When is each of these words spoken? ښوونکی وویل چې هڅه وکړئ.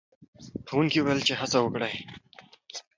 ښوونکی 0.69 0.99
وویل 1.01 1.19
چې 1.27 1.33
هڅه 1.39 1.57
وکړئ. 1.61 1.95